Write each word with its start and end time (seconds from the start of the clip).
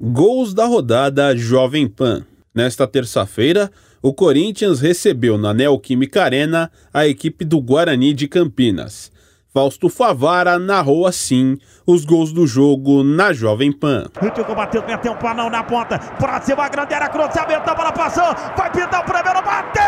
Gols 0.00 0.54
da 0.54 0.64
rodada 0.64 1.36
Jovem 1.36 1.88
Pan. 1.88 2.24
Nesta 2.54 2.86
terça-feira, 2.86 3.68
o 4.00 4.14
Corinthians 4.14 4.80
recebeu 4.80 5.36
na 5.36 5.52
Neoquímica 5.52 6.22
Arena 6.22 6.70
a 6.94 7.08
equipe 7.08 7.44
do 7.44 7.60
Guarani 7.60 8.14
de 8.14 8.28
Campinas. 8.28 9.10
Fausto 9.52 9.88
Favara 9.88 10.56
narrou 10.56 11.04
assim 11.04 11.58
os 11.84 12.04
gols 12.04 12.32
do 12.32 12.46
jogo 12.46 13.02
na 13.02 13.32
Jovem 13.32 13.72
Pan. 13.72 14.06
Ritmo 14.20 14.54
bateu, 14.54 14.86
meteu 14.86 15.12
um 15.14 15.16
panão 15.16 15.50
na 15.50 15.64
ponta. 15.64 15.98
Pra 15.98 16.40
cima, 16.42 16.68
grande 16.68 16.94
era 16.94 17.08
cruzamento, 17.08 17.68
a 17.68 17.74
bola 17.74 17.90
passou. 17.90 18.36
Vai 18.56 18.70
pintar 18.70 19.00
o 19.00 19.04
primeiro, 19.04 19.42
bateu! 19.42 19.82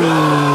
Gol! 0.00 0.47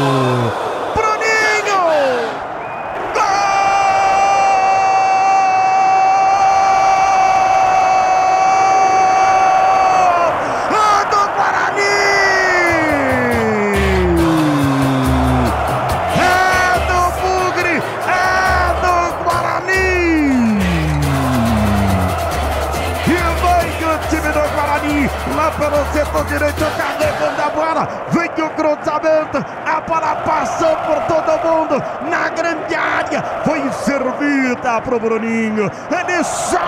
Pelo 25.58 25.84
setor 25.92 26.24
direito, 26.26 26.64
carregando 26.76 27.42
a 27.42 27.50
bola, 27.50 27.88
vem 28.10 28.44
o 28.44 28.50
cruzamento, 28.50 29.44
a 29.64 29.80
bola 29.80 30.16
passou 30.16 30.76
por 30.76 31.00
todo 31.02 31.38
mundo, 31.46 31.82
na 32.10 32.28
grande 32.30 32.74
área, 32.74 33.22
foi 33.44 33.70
servida 33.72 34.80
pro 34.82 34.98
Bruninho, 34.98 35.70
ele 35.90 36.24
só 36.24 36.58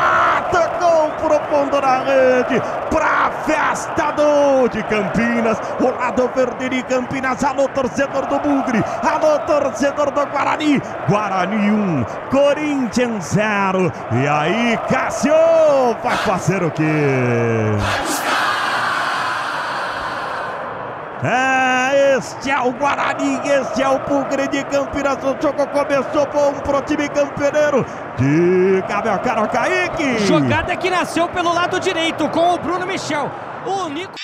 tocou 0.50 1.10
pro 1.18 1.40
fundo 1.50 1.80
da 1.80 1.98
rede, 1.98 2.62
pra 2.90 3.30
festa 3.44 4.12
do 4.12 4.68
de 4.68 4.82
Campinas, 4.84 5.58
o 5.80 5.90
lado 5.90 6.30
verde 6.34 6.68
de 6.68 6.82
Campinas, 6.84 7.42
alô 7.42 7.68
torcedor 7.68 8.26
do 8.26 8.38
Bugre, 8.38 8.84
alô 9.02 9.38
torcedor 9.40 10.10
do 10.10 10.26
Guarani, 10.26 10.80
Guarani 11.08 11.70
1, 11.70 12.04
Corinthians 12.30 13.24
0, 13.24 13.92
e 14.12 14.28
aí 14.28 14.78
Cássio 14.88 15.34
vai 16.02 16.16
fazer 16.18 16.62
o 16.62 16.70
quê? 16.70 16.84
É, 21.28 22.16
este 22.16 22.52
é 22.52 22.60
o 22.60 22.70
Guarani, 22.70 23.40
este 23.44 23.82
é 23.82 23.88
o 23.88 23.98
Bugre 23.98 24.46
de 24.46 24.62
Campinas. 24.62 25.18
O 25.24 25.36
jogo 25.42 25.66
começou 25.66 26.24
bom 26.32 26.52
pro 26.60 26.80
time 26.82 27.08
campeneiro 27.08 27.84
de 28.16 28.80
Gabriel 28.88 29.18
Caro 29.18 29.48
Kaique. 29.48 30.20
Jogada 30.24 30.76
que 30.76 30.88
nasceu 30.88 31.26
pelo 31.26 31.52
lado 31.52 31.80
direito 31.80 32.28
com 32.28 32.54
o 32.54 32.58
Bruno 32.58 32.86
Michel. 32.86 33.28
O 33.66 33.88
Nico. 33.88 34.14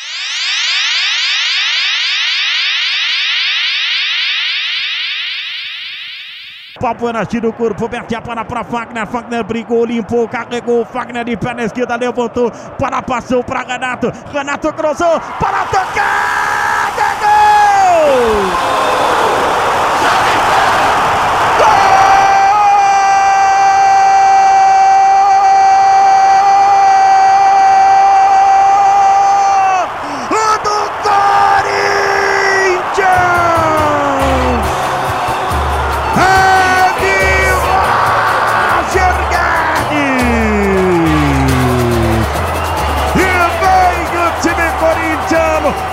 Papo 6.79 7.09
é 7.09 7.13
nascido 7.13 7.49
o 7.49 7.53
corpo, 7.53 7.89
mete 7.89 8.15
a 8.15 8.23
para 8.23 8.45
para 8.45 8.63
Fagner. 8.63 9.09
Fagner 9.09 9.43
brigou, 9.43 9.85
limpou, 9.85 10.29
carregou. 10.29 10.85
Fagner 10.85 11.25
de 11.25 11.37
pé 11.37 11.53
na 11.53 11.65
esquerda, 11.65 11.97
levantou. 11.97 12.53
Para, 12.79 13.03
passou 13.03 13.43
para 13.43 13.63
Renato. 13.63 14.13
Renato 14.33 14.73
cruzou 14.73 15.21
para 15.41 15.65
tocar! 15.65 16.42
goal! 17.93 19.02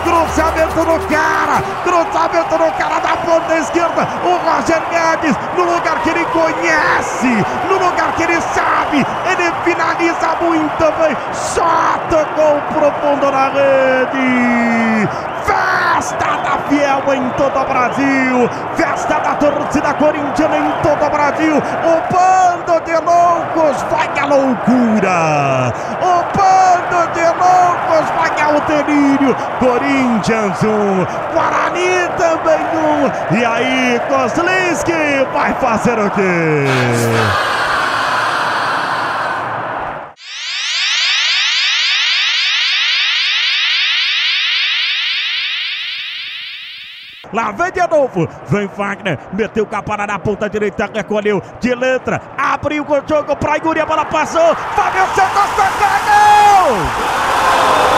Cruzamento 0.04 0.84
no 0.84 1.00
cara, 1.08 1.64
cruzamento 1.84 2.58
no 2.58 2.72
cara 2.74 3.00
da 3.00 3.16
ponta 3.18 3.56
esquerda, 3.56 4.08
o 4.24 4.38
Roger 4.50 4.82
Guedes, 4.90 5.36
no 5.56 5.64
lugar 5.64 6.00
que 6.04 6.10
ele 6.10 6.26
conhece, 6.26 7.46
no 7.70 7.74
lugar 7.76 8.12
que 8.16 8.24
ele 8.24 8.42
sabe, 8.42 9.06
ele 9.32 9.52
finaliza 9.64 10.36
muito 10.42 10.94
bem, 11.00 11.16
só 11.32 11.96
tocou 12.10 12.60
profundo 12.74 13.32
na 13.32 13.50
rede, 13.50 15.08
festa 15.46 16.38
da 16.44 16.58
Fiel 16.68 17.14
em 17.14 17.30
todo 17.32 17.60
o 17.60 17.66
Brasil, 17.66 18.50
festa 18.76 19.20
da 19.20 19.36
torcida 19.36 19.94
corintiana 19.94 20.58
em 20.58 20.72
todo 20.84 21.06
o 21.06 21.10
Brasil, 21.10 21.56
o 21.58 22.14
bando 22.14 22.82
de 22.84 22.94
loucos 22.94 23.82
vai 23.84 24.10
à 24.22 24.26
loucura, 24.26 25.74
o 26.02 26.24
bando 26.38 27.14
de 27.14 27.24
loucos 27.24 28.10
vai 28.18 28.39
ao 28.50 28.62
delírio, 28.62 29.36
Corinthians 29.60 30.64
1, 30.64 31.34
Guarani 31.34 32.10
também 32.18 32.60
1, 33.34 33.38
e 33.38 33.46
aí 33.46 34.02
Kozlinski 34.08 35.26
vai 35.32 35.54
fazer 35.56 36.00
o 36.00 36.10
quê? 36.12 36.66
Lá 47.32 47.52
vem 47.52 47.72
de 47.72 47.88
novo. 47.88 48.28
Vem 48.48 48.66
Wagner. 48.66 49.20
Meteu 49.34 49.64
com 49.64 49.76
a 49.76 49.84
parada 49.84 50.14
na 50.14 50.20
ponta 50.20 50.50
direita. 50.50 50.90
Recolheu 50.92 51.40
de 51.60 51.76
letra. 51.76 52.20
Abriu 52.36 52.84
o 52.84 53.08
jogo 53.08 53.36
para 53.36 53.58
Yuri. 53.58 53.82
A 53.82 53.86
bola 53.86 54.04
passou. 54.06 54.56
Fábio 54.56 55.06
Santos. 55.14 55.50
Gol! 56.10 57.89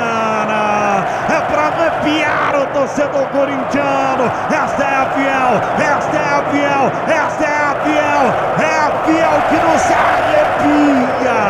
Corintiana. 0.00 1.04
É 1.28 1.40
pra 1.52 1.62
arrepiar 1.68 2.54
o 2.56 2.66
torcedor 2.72 3.26
corintiano. 3.28 4.30
Esta 4.50 4.82
é 4.82 4.96
a 4.96 5.06
fiel, 5.14 5.52
esta 5.78 6.16
é 6.16 6.20
a 6.20 6.42
fiel, 6.50 6.92
esta 7.06 7.44
é 7.44 7.48
a 7.48 7.74
fiel. 7.84 8.22
É 8.58 8.72
a 8.78 8.90
fiel 9.04 9.36
que 9.48 9.56
nos 9.56 9.84
arrepia. 9.90 11.40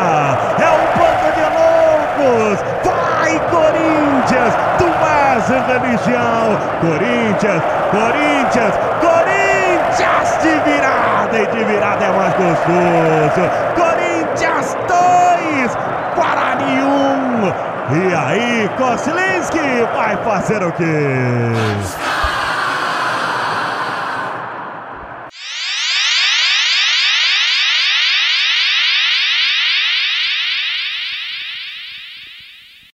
É 0.58 0.68
um 0.70 0.84
bando 0.98 1.28
de 1.36 1.46
loucos. 1.56 2.58
Vai, 2.84 3.32
Corinthians, 3.50 4.54
tu 4.78 4.86
és 4.86 5.48
religião. 5.66 6.58
Corinthians, 6.80 7.62
Corinthians, 7.90 8.74
Corinthians 9.00 10.28
de 10.42 10.70
virar 10.70 11.28
e 11.32 11.46
de 11.46 11.64
virada 11.64 12.04
é 12.04 12.12
mais 12.12 12.34
gostoso. 12.34 13.42
Corinthians 13.76 14.76
2, 14.88 15.76
Guarani 16.16 16.82
1. 16.82 17.70
E 17.92 18.14
aí, 18.14 18.39
Koslinski 18.80 19.84
vai 19.94 20.16
fazer 20.24 20.62
o 20.62 20.72
quê? 20.72 22.09